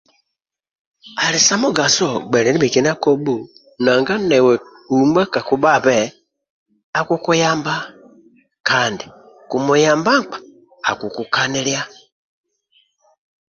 Ali 1.25 1.39
sa 1.47 1.55
mugaso 1.63 2.07
gbelia 2.27 2.51
ndibhekina 2.51 2.91
kobhu 3.03 3.35
nanga 3.83 4.13
newe 4.29 4.53
uma 4.97 5.23
kakubhabe 5.33 5.95
akukuyamba 6.99 7.75
kandi 8.67 9.05
kumuyamba 9.49 10.11
nkpa 10.21 10.37
akukukaninlia 10.89 11.83